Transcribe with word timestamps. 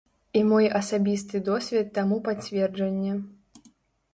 І 0.39 0.41
мой 0.51 0.69
асабісты 0.79 1.41
досвед 1.49 1.91
таму 1.99 2.17
пацверджанне. 2.29 3.13